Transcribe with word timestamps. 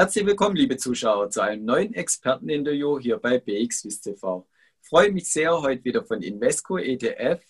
Herzlich 0.00 0.24
willkommen, 0.24 0.56
liebe 0.56 0.78
Zuschauer, 0.78 1.28
zu 1.28 1.42
einem 1.42 1.66
neuen 1.66 1.92
Experteninterview 1.92 2.98
hier 2.98 3.18
bei 3.18 3.38
BXWIS 3.38 4.00
TV. 4.00 4.48
Ich 4.80 4.88
freue 4.88 5.12
mich 5.12 5.30
sehr, 5.30 5.60
heute 5.60 5.84
wieder 5.84 6.02
von 6.02 6.22
Invesco 6.22 6.78
ETF 6.78 7.42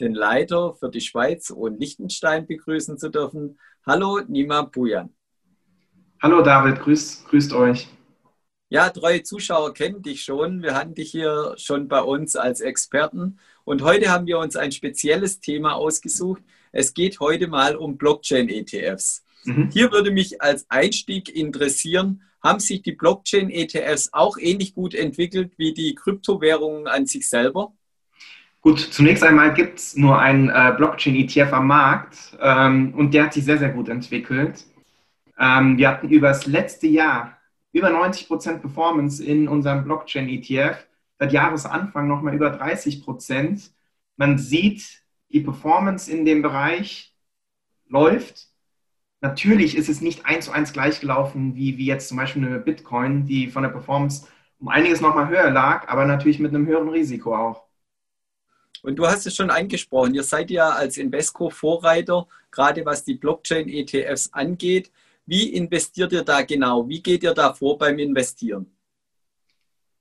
den 0.00 0.14
Leiter 0.14 0.72
für 0.72 0.88
die 0.88 1.02
Schweiz 1.02 1.50
und 1.50 1.78
Liechtenstein 1.78 2.46
begrüßen 2.46 2.96
zu 2.96 3.10
dürfen. 3.10 3.58
Hallo, 3.84 4.22
Nima 4.26 4.62
Bujan. 4.62 5.14
Hallo 6.22 6.40
David, 6.40 6.80
grüß, 6.80 7.26
grüßt 7.28 7.52
euch. 7.52 7.88
Ja, 8.70 8.88
treue 8.88 9.22
Zuschauer 9.22 9.74
kennen 9.74 10.00
dich 10.00 10.22
schon. 10.22 10.62
Wir 10.62 10.74
hatten 10.74 10.94
dich 10.94 11.10
hier 11.10 11.52
schon 11.58 11.88
bei 11.88 12.00
uns 12.00 12.36
als 12.36 12.62
Experten. 12.62 13.38
Und 13.64 13.82
heute 13.82 14.08
haben 14.08 14.26
wir 14.26 14.38
uns 14.38 14.56
ein 14.56 14.72
spezielles 14.72 15.40
Thema 15.40 15.74
ausgesucht. 15.74 16.40
Es 16.72 16.94
geht 16.94 17.20
heute 17.20 17.48
mal 17.48 17.76
um 17.76 17.98
Blockchain-ETFs. 17.98 19.26
Mhm. 19.44 19.70
Hier 19.72 19.92
würde 19.92 20.10
mich 20.10 20.42
als 20.42 20.66
Einstieg 20.68 21.34
interessieren, 21.34 22.22
haben 22.42 22.60
sich 22.60 22.82
die 22.82 22.92
Blockchain-ETFs 22.92 24.10
auch 24.12 24.38
ähnlich 24.38 24.74
gut 24.74 24.94
entwickelt 24.94 25.52
wie 25.56 25.74
die 25.74 25.94
Kryptowährungen 25.94 26.86
an 26.86 27.06
sich 27.06 27.28
selber? 27.28 27.72
Gut, 28.60 28.78
zunächst 28.78 29.22
einmal 29.22 29.54
gibt 29.54 29.78
es 29.78 29.96
nur 29.96 30.18
einen 30.18 30.48
äh, 30.48 30.74
Blockchain-ETF 30.76 31.52
am 31.52 31.66
Markt 31.68 32.36
ähm, 32.40 32.92
und 32.94 33.14
der 33.14 33.24
hat 33.24 33.34
sich 33.34 33.44
sehr, 33.44 33.58
sehr 33.58 33.70
gut 33.70 33.88
entwickelt. 33.88 34.64
Ähm, 35.38 35.78
wir 35.78 35.88
hatten 35.88 36.08
über 36.08 36.28
das 36.28 36.46
letzte 36.46 36.88
Jahr 36.88 37.38
über 37.72 37.90
90 37.90 38.26
Prozent 38.26 38.60
Performance 38.60 39.22
in 39.22 39.46
unserem 39.46 39.84
Blockchain-ETF, 39.84 40.86
seit 41.18 41.32
Jahresanfang 41.32 42.08
nochmal 42.08 42.34
über 42.34 42.50
30 42.50 43.04
Prozent. 43.04 43.70
Man 44.16 44.38
sieht, 44.38 45.02
die 45.30 45.40
Performance 45.40 46.10
in 46.10 46.24
dem 46.24 46.42
Bereich 46.42 47.14
läuft. 47.88 48.48
Natürlich 49.20 49.76
ist 49.76 49.88
es 49.88 50.00
nicht 50.00 50.26
eins 50.26 50.44
zu 50.44 50.52
eins 50.52 50.72
gleich 50.72 51.00
gelaufen 51.00 51.56
wie, 51.56 51.76
wie 51.76 51.86
jetzt 51.86 52.08
zum 52.08 52.16
Beispiel 52.16 52.46
eine 52.46 52.58
Bitcoin, 52.58 53.26
die 53.26 53.48
von 53.48 53.62
der 53.62 53.70
Performance 53.70 54.28
um 54.60 54.68
einiges 54.68 55.00
nochmal 55.00 55.28
höher 55.28 55.50
lag, 55.50 55.88
aber 55.88 56.04
natürlich 56.04 56.38
mit 56.38 56.54
einem 56.54 56.66
höheren 56.66 56.88
Risiko 56.88 57.34
auch. 57.34 57.64
Und 58.82 58.96
du 58.96 59.06
hast 59.06 59.26
es 59.26 59.34
schon 59.34 59.50
angesprochen, 59.50 60.14
ihr 60.14 60.22
seid 60.22 60.50
ja 60.50 60.70
als 60.70 60.98
Invesco 60.98 61.50
Vorreiter, 61.50 62.28
gerade 62.50 62.84
was 62.84 63.04
die 63.04 63.14
Blockchain-ETFs 63.14 64.32
angeht. 64.32 64.92
Wie 65.26 65.52
investiert 65.52 66.12
ihr 66.12 66.22
da 66.22 66.42
genau? 66.42 66.88
Wie 66.88 67.02
geht 67.02 67.22
ihr 67.22 67.34
da 67.34 67.52
vor 67.52 67.76
beim 67.76 67.98
Investieren? 67.98 68.66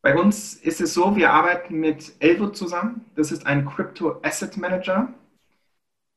Bei 0.02 0.16
uns 0.16 0.54
ist 0.54 0.80
es 0.80 0.94
so, 0.94 1.16
wir 1.16 1.32
arbeiten 1.32 1.80
mit 1.80 2.14
Elwood 2.20 2.56
zusammen. 2.56 3.06
Das 3.16 3.32
ist 3.32 3.46
ein 3.46 3.66
Crypto 3.66 4.20
Asset 4.22 4.56
Manager. 4.56 5.14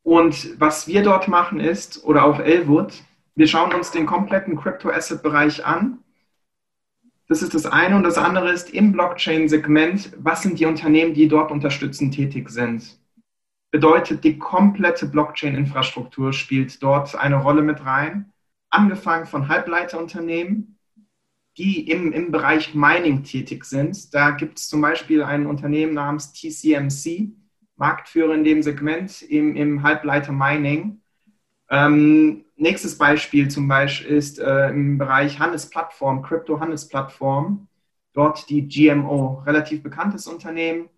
Und 0.02 0.58
was 0.60 0.88
wir 0.88 1.02
dort 1.02 1.28
machen 1.28 1.60
ist, 1.60 2.04
oder 2.04 2.24
auch 2.24 2.40
Elwood, 2.40 2.94
wir 3.34 3.46
schauen 3.46 3.72
uns 3.74 3.90
den 3.90 4.06
kompletten 4.06 4.56
Crypto 4.56 4.90
Asset 4.90 5.22
Bereich 5.22 5.64
an. 5.64 5.98
Das 7.28 7.42
ist 7.42 7.54
das 7.54 7.66
eine. 7.66 7.96
Und 7.96 8.02
das 8.02 8.18
andere 8.18 8.50
ist 8.50 8.70
im 8.70 8.92
Blockchain-Segment, 8.92 10.12
was 10.18 10.42
sind 10.42 10.58
die 10.58 10.66
Unternehmen, 10.66 11.14
die 11.14 11.28
dort 11.28 11.50
unterstützend 11.50 12.14
tätig 12.14 12.50
sind. 12.50 12.98
Bedeutet, 13.70 14.24
die 14.24 14.38
komplette 14.38 15.06
Blockchain-Infrastruktur 15.06 16.32
spielt 16.32 16.82
dort 16.82 17.14
eine 17.14 17.36
Rolle 17.36 17.62
mit 17.62 17.84
rein 17.84 18.32
angefangen 18.70 19.26
von 19.26 19.48
Halbleiterunternehmen, 19.48 20.78
die 21.58 21.88
im, 21.90 22.12
im 22.12 22.30
Bereich 22.30 22.74
Mining 22.74 23.24
tätig 23.24 23.64
sind. 23.64 24.14
Da 24.14 24.30
gibt 24.30 24.58
es 24.58 24.68
zum 24.68 24.80
Beispiel 24.80 25.22
ein 25.22 25.46
Unternehmen 25.46 25.94
namens 25.94 26.32
TCMC, 26.32 27.32
Marktführer 27.80 28.34
in 28.34 28.44
dem 28.44 28.62
Segment 28.62 29.22
im, 29.22 29.56
im 29.56 29.82
Halbleiter-Mining. 29.82 31.00
Ähm, 31.70 32.44
nächstes 32.56 32.98
Beispiel 32.98 33.48
zum 33.48 33.68
Beispiel 33.68 34.10
ist 34.10 34.38
äh, 34.38 34.68
im 34.68 34.98
Bereich 34.98 35.40
Handelsplattform, 35.40 36.22
Krypto-Handelsplattform. 36.22 37.68
Dort 38.12 38.50
die 38.50 38.68
GMO, 38.68 39.42
relativ 39.46 39.82
bekanntes 39.82 40.26
Unternehmen. 40.26 40.90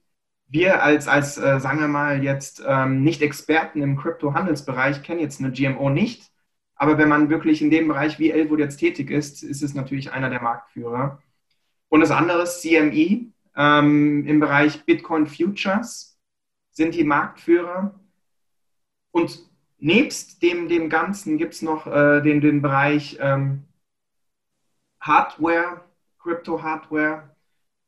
Wir 0.48 0.82
als, 0.82 1.06
als 1.06 1.38
äh, 1.38 1.60
sagen 1.60 1.78
wir 1.78 1.88
mal, 1.88 2.22
jetzt 2.24 2.62
ähm, 2.66 3.04
nicht 3.04 3.22
Experten 3.22 3.80
im 3.80 3.96
Krypto-Handelsbereich 3.96 5.02
kennen 5.02 5.20
jetzt 5.20 5.40
eine 5.40 5.52
GMO 5.52 5.88
nicht. 5.88 6.32
Aber 6.74 6.98
wenn 6.98 7.08
man 7.08 7.30
wirklich 7.30 7.62
in 7.62 7.70
dem 7.70 7.86
Bereich 7.86 8.18
wie 8.18 8.32
Elwood 8.32 8.58
jetzt 8.58 8.78
tätig 8.78 9.10
ist, 9.10 9.44
ist 9.44 9.62
es 9.62 9.74
natürlich 9.74 10.10
einer 10.10 10.30
der 10.30 10.42
Marktführer. 10.42 11.22
Und 11.88 12.00
das 12.00 12.10
andere 12.10 12.42
ist 12.42 12.60
CME 12.60 13.26
ähm, 13.56 14.26
im 14.26 14.40
Bereich 14.40 14.84
Bitcoin 14.84 15.28
Futures 15.28 16.11
sind 16.72 16.94
die 16.94 17.04
Marktführer. 17.04 17.98
Und 19.10 19.38
nebst 19.78 20.42
dem, 20.42 20.68
dem 20.68 20.88
Ganzen 20.88 21.38
gibt 21.38 21.54
es 21.54 21.62
noch 21.62 21.86
äh, 21.86 22.20
den, 22.22 22.40
den 22.40 22.62
Bereich 22.62 23.18
ähm, 23.20 23.64
Hardware, 25.00 25.84
Crypto-Hardware 26.18 27.34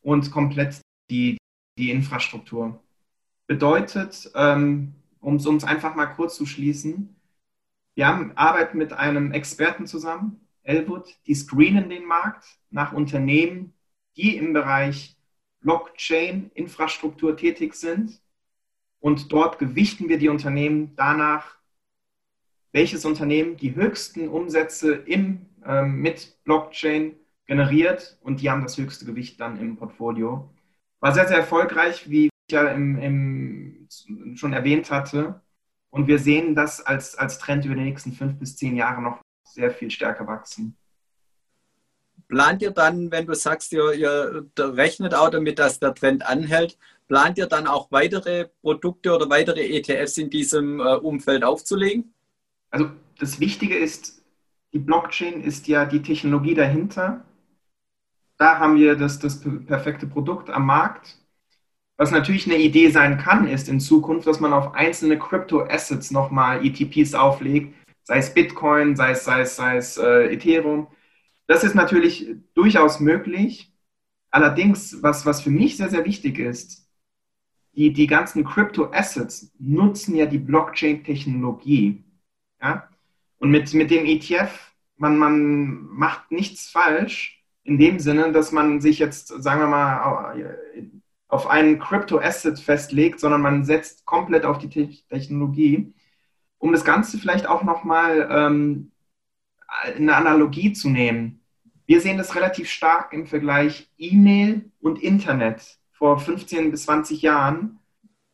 und 0.03 0.31
komplett 0.31 0.81
die, 1.11 1.39
die 1.79 1.91
Infrastruktur. 1.91 2.81
Bedeutet, 3.47 4.31
ähm, 4.35 4.95
um 5.21 5.37
es 5.37 5.65
einfach 5.65 5.95
mal 5.95 6.07
kurz 6.07 6.37
zu 6.37 6.47
schließen, 6.47 7.17
wir 7.95 8.09
haben, 8.09 8.33
arbeiten 8.37 8.77
mit 8.79 8.93
einem 8.93 9.33
Experten 9.33 9.87
zusammen, 9.87 10.41
Elwood, 10.65 11.17
die 11.27 11.35
screenen 11.35 11.89
den 11.89 12.05
Markt 12.05 12.59
nach 12.71 12.93
Unternehmen, 12.93 13.75
die 14.17 14.37
im 14.37 14.53
Bereich 14.53 15.17
Blockchain-Infrastruktur 15.61 17.37
tätig 17.37 17.75
sind. 17.75 18.21
Und 19.05 19.33
dort 19.33 19.59
gewichten 19.59 20.09
wir 20.09 20.17
die 20.17 20.31
Unternehmen 20.31 20.95
danach, 20.97 21.59
welches 22.73 23.05
Unternehmen 23.05 23.59
die 23.59 23.75
höchsten 23.75 24.31
Umsätze 24.31 24.95
im, 24.95 25.45
ähm, 25.63 26.01
mit 26.01 26.43
Blockchain 26.45 27.15
generiert 27.45 28.17
und 28.23 28.41
die 28.41 28.49
haben 28.49 28.63
das 28.63 28.79
höchste 28.79 29.05
Gewicht 29.05 29.39
dann 29.39 29.61
im 29.61 29.77
Portfolio. 29.77 30.49
War 31.01 31.13
sehr, 31.13 31.29
sehr 31.29 31.37
erfolgreich, 31.37 32.09
wie 32.09 32.29
ich 32.29 32.33
ja 32.51 32.67
im, 32.69 32.99
im, 32.99 33.89
schon 34.37 34.55
erwähnt 34.55 34.91
hatte. 34.91 35.43
Und 35.91 36.07
wir 36.07 36.19
sehen 36.19 36.55
das 36.55 36.81
als, 36.81 37.15
als 37.15 37.39
Trend 37.39 37.67
über 37.67 37.75
die 37.75 37.83
nächsten 37.83 38.13
fünf 38.13 38.39
bis 38.39 38.57
zehn 38.57 38.75
Jahre 38.75 39.03
noch 39.03 39.21
sehr 39.45 39.71
viel 39.71 39.91
stärker 39.91 40.27
wachsen. 40.27 40.79
Plant 42.27 42.63
ihr 42.63 42.71
dann, 42.71 43.11
wenn 43.11 43.27
du 43.27 43.35
sagst, 43.35 43.71
ihr, 43.75 43.93
ihr 43.93 44.47
rechnet 44.59 45.15
auch 45.15 45.29
damit, 45.29 45.59
dass 45.59 45.79
der 45.79 45.95
Trend 45.95 46.25
anhält, 46.25 46.79
plant 47.09 47.39
ihr 47.39 47.47
dann 47.47 47.67
auch 47.67 47.91
weitere 47.93 48.49
Produkte 48.61 49.15
oder 49.15 49.29
weitere 49.29 49.67
ETFs 49.77 50.19
in 50.19 50.31
diesem 50.31 50.81
äh, 50.81 50.95
Umfeld 50.97 51.45
aufzulegen? 51.45 52.15
Also 52.71 52.91
das 53.19 53.41
Wichtige 53.41 53.77
ist, 53.77 54.25
die 54.73 54.79
Blockchain 54.79 55.43
ist 55.43 55.69
ja 55.69 55.85
die 55.85 56.03
Technologie 56.03 56.55
dahinter. 56.55 57.25
Da 58.39 58.59
haben 58.59 58.77
wir 58.77 58.97
das, 58.97 59.19
das 59.21 59.41
perfekte 59.67 60.07
Produkt 60.07 60.51
am 60.51 60.67
Markt. 60.67 61.17
Was 61.97 62.11
natürlich 62.11 62.47
eine 62.47 62.59
Idee 62.59 62.91
sein 62.91 63.19
kann, 63.19 63.47
ist 63.47 63.69
in 63.69 63.79
Zukunft, 63.79 64.27
dass 64.27 64.41
man 64.41 64.53
auf 64.53 64.75
einzelne 64.75 65.17
Crypto-Assets 65.17 66.11
nochmal 66.11 66.67
ETPs 66.67 67.15
auflegt, 67.15 67.75
sei 68.03 68.19
es 68.19 68.35
Bitcoin, 68.35 68.97
sei 68.97 69.13
es, 69.13 69.25
sei 69.25 69.43
es, 69.43 69.55
sei 69.55 69.77
es 69.77 69.97
äh, 69.97 70.33
Ethereum. 70.33 70.89
Das 71.47 71.63
ist 71.63 71.77
natürlich 71.77 72.35
durchaus 72.55 72.99
möglich. 72.99 73.73
Allerdings, 74.31 75.01
was, 75.03 75.25
was 75.25 75.43
für 75.43 75.51
mich 75.51 75.77
sehr, 75.77 75.89
sehr 75.89 76.05
wichtig 76.05 76.41
ist, 76.41 76.84
die, 77.77 77.93
die 77.93 78.07
ganzen 78.07 78.45
Crypto-Assets 78.45 79.53
nutzen 79.59 80.15
ja 80.15 80.27
die 80.27 80.39
Blockchain-Technologie. 80.39 82.05
Ja? 82.61 82.89
Und 83.39 83.51
mit, 83.51 83.73
mit 83.75 83.91
dem 83.91 84.05
ETF, 84.07 84.73
man, 84.97 85.19
man 85.19 85.87
macht 85.87 86.31
nichts 86.31 86.69
falsch 86.69 87.43
in 87.65 87.79
dem 87.79 87.99
Sinne, 87.99 88.33
dass 88.33 88.53
man 88.53 88.81
sich 88.81 88.99
jetzt, 88.99 89.29
sagen 89.43 89.61
wir 89.61 89.67
mal, 89.67 90.57
auf 91.29 91.49
einen 91.49 91.79
Crypto-Asset 91.79 92.59
festlegt, 92.61 93.21
sondern 93.21 93.41
man 93.41 93.65
setzt 93.65 94.05
komplett 94.05 94.45
auf 94.45 94.59
die 94.59 94.69
Technologie. 95.09 95.93
Um 96.59 96.73
das 96.73 96.85
Ganze 96.85 97.19
vielleicht 97.19 97.47
auch 97.47 97.63
nochmal 97.65 98.29
ähm, 98.31 98.93
eine 99.85 100.15
Analogie 100.15 100.73
zu 100.73 100.89
nehmen. 100.89 101.41
Wir 101.87 102.01
sehen 102.01 102.17
das 102.17 102.35
relativ 102.35 102.71
stark 102.71 103.13
im 103.13 103.27
Vergleich 103.27 103.91
E-Mail 103.99 104.71
und 104.81 105.03
Internet 105.03 105.79
vor 106.05 106.19
15 106.19 106.71
bis 106.71 106.83
20 106.83 107.23
Jahren. 107.23 107.79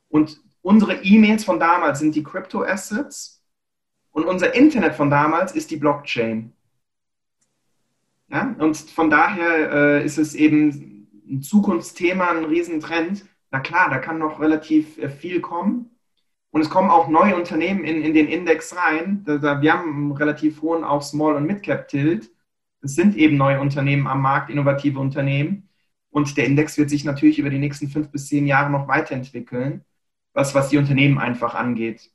Und 0.09 0.41
unsere 0.61 1.05
E-Mails 1.05 1.45
von 1.45 1.61
damals 1.61 2.01
sind 2.01 2.17
die 2.17 2.25
Crypto-Assets 2.25 3.45
und 4.11 4.25
unser 4.25 4.57
Internet 4.57 4.97
von 4.97 5.09
damals 5.09 5.53
ist 5.53 5.71
die 5.71 5.77
Blockchain. 5.77 6.53
Ja? 8.29 8.57
Und 8.59 8.77
von 8.77 9.09
daher 9.09 9.71
äh, 9.73 10.05
ist 10.05 10.19
es 10.19 10.35
eben 10.35 11.07
ein 11.31 11.43
Zukunftsthema, 11.43 12.31
ein 12.31 12.45
Riesentrend. 12.45 13.25
Na 13.53 13.61
klar, 13.61 13.89
da 13.89 13.99
kann 13.99 14.19
noch 14.19 14.41
relativ 14.41 14.99
äh, 14.99 15.09
viel 15.09 15.41
kommen. 15.41 15.97
Und 16.51 16.63
es 16.63 16.71
kommen 16.71 16.91
auch 16.91 17.07
neue 17.07 17.37
Unternehmen 17.37 17.85
in, 17.85 18.03
in 18.03 18.15
den 18.15 18.27
Index 18.27 18.75
rein. 18.75 19.23
Da, 19.25 19.39
da, 19.39 19.63
wir 19.63 19.75
haben 19.75 19.95
einen 19.95 20.13
relativ 20.13 20.61
hohen 20.61 20.83
auch 20.83 21.03
Small- 21.03 21.37
und 21.37 21.47
Mid-Cap-Tilt. 21.47 22.33
Es 22.83 22.97
sind 22.97 23.17
eben 23.17 23.37
neue 23.37 23.61
Unternehmen 23.61 24.09
am 24.09 24.23
Markt, 24.23 24.51
innovative 24.51 24.99
Unternehmen. 24.99 25.70
Und 26.11 26.37
der 26.37 26.47
Index 26.47 26.77
wird 26.77 26.91
sich 26.91 27.05
natürlich 27.05 27.39
über 27.39 27.51
die 27.51 27.59
nächsten 27.59 27.89
fünf 27.89 28.11
bis 28.11 28.27
zehn 28.27 28.47
Jahre 28.47 28.71
noch 28.71 28.89
weiterentwickeln, 28.89 29.85
was, 30.33 30.55
was 30.55 30.69
die 30.69 30.79
Unternehmen 30.79 31.19
einfach 31.19 31.55
angeht. 31.55 32.11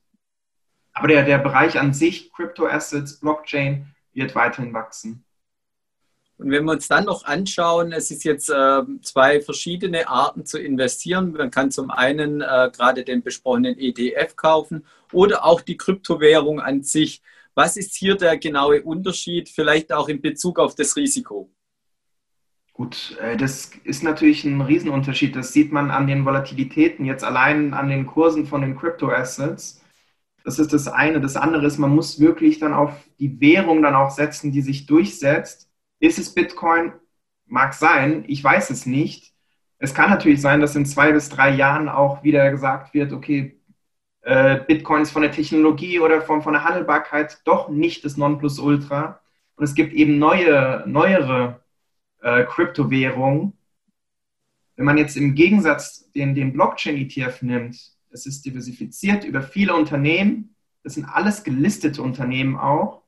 Aber 0.93 1.07
der, 1.07 1.23
der 1.23 1.39
Bereich 1.39 1.79
an 1.79 1.93
sich, 1.93 2.31
Crypto 2.31 2.67
Assets, 2.67 3.19
Blockchain, 3.19 3.87
wird 4.13 4.35
weiterhin 4.35 4.73
wachsen. 4.73 5.25
Und 6.37 6.51
wenn 6.51 6.65
wir 6.65 6.73
uns 6.73 6.87
dann 6.87 7.05
noch 7.05 7.23
anschauen, 7.23 7.93
es 7.93 8.11
ist 8.11 8.25
jetzt 8.25 8.49
äh, 8.49 8.81
zwei 9.01 9.39
verschiedene 9.39 10.09
Arten 10.09 10.45
zu 10.45 10.59
investieren. 10.59 11.31
Man 11.31 11.51
kann 11.51 11.71
zum 11.71 11.89
einen 11.89 12.41
äh, 12.41 12.71
gerade 12.73 13.05
den 13.05 13.23
besprochenen 13.23 13.77
ETF 13.77 14.35
kaufen 14.35 14.85
oder 15.13 15.45
auch 15.45 15.61
die 15.61 15.77
Kryptowährung 15.77 16.59
an 16.59 16.83
sich. 16.83 17.21
Was 17.53 17.77
ist 17.77 17.95
hier 17.95 18.15
der 18.15 18.37
genaue 18.37 18.81
Unterschied, 18.83 19.47
vielleicht 19.47 19.93
auch 19.93 20.09
in 20.09 20.21
Bezug 20.21 20.59
auf 20.59 20.75
das 20.75 20.97
Risiko? 20.97 21.49
Gut, 22.75 23.17
äh, 23.21 23.37
das 23.37 23.71
ist 23.85 24.03
natürlich 24.03 24.43
ein 24.43 24.59
Riesenunterschied. 24.59 25.33
Das 25.33 25.53
sieht 25.53 25.71
man 25.71 25.91
an 25.91 26.07
den 26.07 26.25
Volatilitäten, 26.25 27.05
jetzt 27.05 27.23
allein 27.23 27.73
an 27.73 27.87
den 27.87 28.05
Kursen 28.05 28.45
von 28.45 28.61
den 28.61 28.75
Crypto-Assets. 28.75 29.81
Das 30.43 30.59
ist 30.59 30.73
das 30.73 30.89
eine. 30.89 31.21
Das 31.21 31.37
andere 31.37 31.65
ist, 31.65 31.77
man 31.77 31.95
muss 31.95 32.19
wirklich 32.19 32.59
dann 32.59 32.73
auf 32.73 32.91
die 33.17 33.39
Währung 33.39 33.81
dann 33.81 33.95
auch 33.95 34.11
setzen, 34.11 34.51
die 34.51 34.61
sich 34.61 34.87
durchsetzt. 34.87 35.69
Ist 35.99 36.19
es 36.19 36.33
Bitcoin? 36.33 36.91
Mag 37.45 37.73
sein, 37.73 38.25
ich 38.27 38.43
weiß 38.43 38.69
es 38.71 38.85
nicht. 38.85 39.33
Es 39.77 39.93
kann 39.93 40.09
natürlich 40.09 40.41
sein, 40.41 40.59
dass 40.59 40.75
in 40.75 40.85
zwei 40.85 41.13
bis 41.13 41.29
drei 41.29 41.51
Jahren 41.51 41.87
auch 41.87 42.23
wieder 42.23 42.51
gesagt 42.51 42.93
wird, 42.93 43.13
okay, 43.13 43.57
äh, 44.21 44.59
Bitcoin 44.67 45.03
ist 45.03 45.11
von 45.11 45.21
der 45.21 45.31
Technologie 45.31 45.99
oder 46.01 46.21
von, 46.21 46.41
von 46.41 46.53
der 46.53 46.65
Handelbarkeit 46.65 47.39
doch 47.45 47.69
nicht 47.69 48.03
das 48.03 48.17
Nonplusultra. 48.17 49.21
Und 49.55 49.63
es 49.63 49.75
gibt 49.75 49.93
eben 49.93 50.19
neue, 50.19 50.83
neuere 50.87 51.61
äh, 52.25 52.43
Kryptowährungen. 52.43 53.53
Wenn 54.75 54.85
man 54.85 54.97
jetzt 54.97 55.15
im 55.15 55.35
Gegensatz 55.35 56.11
den, 56.11 56.33
den 56.33 56.53
Blockchain-ETF 56.53 57.43
nimmt, 57.43 57.79
es 58.09 58.25
ist 58.25 58.45
diversifiziert 58.45 59.23
über 59.23 59.41
viele 59.41 59.75
Unternehmen, 59.75 60.55
das 60.83 60.95
sind 60.95 61.05
alles 61.05 61.43
gelistete 61.43 62.01
Unternehmen 62.01 62.57
auch, 62.57 63.03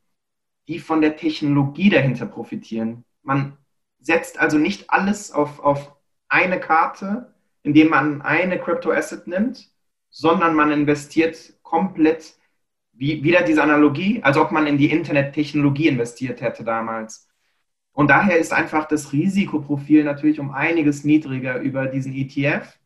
die 0.68 0.80
von 0.80 1.02
der 1.02 1.18
Technologie 1.18 1.90
dahinter 1.90 2.28
profitieren. 2.28 3.06
Man 3.24 3.58
setzt 4.00 4.40
also 4.40 4.58
nicht 4.58 4.90
alles 4.90 5.31
auf, 5.31 5.60
auf 5.60 5.96
eine 6.30 6.60
Karte, 6.60 7.34
indem 7.63 7.90
man 7.90 8.22
eine 8.22 8.60
Crypto-Asset 8.60 9.28
nimmt, 9.28 9.72
sondern 10.10 10.56
man 10.56 10.72
investiert 10.72 11.54
komplett, 11.63 12.36
wie, 12.94 13.24
wieder 13.24 13.42
diese 13.42 13.63
Analogie, 13.63 14.22
als 14.24 14.38
ob 14.38 14.52
man 14.52 14.68
in 14.68 14.78
die 14.78 14.92
Internettechnologie 14.92 15.88
investiert 15.88 16.42
hätte 16.42 16.63
damals. 16.63 17.26
Und 17.98 18.12
daher 18.12 18.38
ist 18.38 18.54
einfach 18.54 18.88
das 18.88 19.12
Risikoprofil 19.12 20.04
natürlich 20.04 20.40
um 20.40 20.52
einiges 20.52 21.04
niedriger 21.04 21.58
über 21.58 21.88
diesen 21.88 22.14
ETF. 22.14 22.78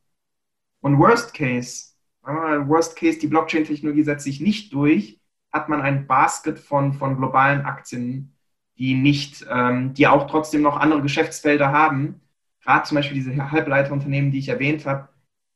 Und 0.80 1.00
Worst 1.00 1.34
Case, 1.34 1.88
Worst 2.24 2.96
Case, 2.96 3.20
die 3.20 3.28
Blockchain-Technologie 3.28 4.04
setzt 4.04 4.24
sich 4.24 4.40
nicht 4.40 4.72
durch, 4.72 5.20
hat 5.52 5.68
man 5.68 5.82
ein 5.82 6.08
Basket 6.08 6.58
von, 6.58 6.94
von 6.94 7.18
globalen 7.18 7.66
Aktien, 7.66 8.38
die 8.78 8.94
nicht, 8.94 9.46
ähm, 9.52 9.94
die 9.94 10.08
auch 10.08 10.32
trotzdem 10.32 10.62
noch 10.62 10.78
andere 10.78 11.02
Geschäftsfelder 11.02 11.74
haben. 11.74 12.22
Gerade 12.64 12.88
zum 12.88 12.96
Beispiel 12.96 13.22
diese 13.22 13.52
Halbleiterunternehmen, 13.52 14.32
die 14.32 14.40
ich 14.40 14.48
erwähnt 14.48 14.86
habe, 14.86 15.10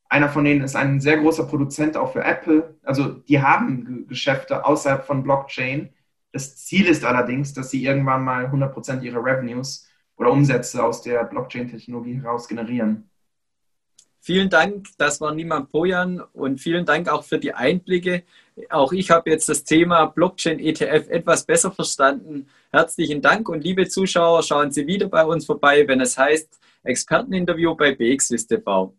einer 0.10 0.28
von 0.28 0.44
denen 0.44 0.66
ist 0.66 0.76
ein 0.76 1.00
sehr 1.00 1.20
großer 1.20 1.46
Produzent 1.46 1.96
auch 1.96 2.12
für 2.12 2.26
Apple. 2.26 2.76
Also 2.84 3.08
die 3.08 3.42
haben 3.42 4.06
Geschäfte 4.10 4.66
außerhalb 4.66 5.06
von 5.06 5.24
Blockchain. 5.24 5.94
Das 6.36 6.58
Ziel 6.58 6.88
ist 6.88 7.06
allerdings, 7.06 7.54
dass 7.54 7.72
sie 7.72 7.86
irgendwann 7.86 8.22
mal 8.22 8.48
100% 8.48 9.02
ihrer 9.04 9.24
Revenues 9.24 9.88
oder 10.18 10.34
Umsätze 10.34 10.84
aus 10.84 11.02
der 11.02 11.24
Blockchain-Technologie 11.24 12.22
heraus 12.22 12.50
generieren. 12.50 13.10
Vielen 14.20 14.50
Dank, 14.50 14.88
das 14.98 15.22
war 15.22 15.34
Niemand 15.34 15.72
Pojan 15.72 16.20
und 16.20 16.60
vielen 16.60 16.86
Dank 16.86 17.08
auch 17.08 17.24
für 17.24 17.40
die 17.40 17.54
Einblicke. 17.54 18.24
Auch 18.70 18.92
ich 18.92 19.12
habe 19.12 19.30
jetzt 19.30 19.48
das 19.48 19.64
Thema 19.64 20.08
Blockchain 20.08 20.60
ETF 20.60 21.08
etwas 21.08 21.46
besser 21.46 21.72
verstanden. 21.72 22.48
Herzlichen 22.70 23.22
Dank 23.22 23.48
und 23.48 23.64
liebe 23.64 23.88
Zuschauer, 23.88 24.44
schauen 24.44 24.72
Sie 24.72 24.86
wieder 24.86 25.08
bei 25.08 25.24
uns 25.24 25.46
vorbei, 25.46 25.88
wenn 25.88 26.02
es 26.02 26.18
heißt 26.18 26.60
Experteninterview 26.84 27.76
bei 27.76 27.96
BXWIST 27.96 28.50
TV. 28.50 28.94